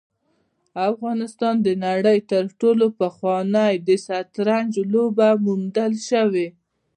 افغانستان 0.89 1.55
د 1.65 1.67
نړۍ 1.85 2.19
تر 2.31 2.43
ټولو 2.59 2.85
پخوانی 2.99 3.73
د 3.87 3.89
شطرنج 4.05 4.73
لوبه 4.93 5.29
موندل 5.45 5.93
شوې 6.09 6.47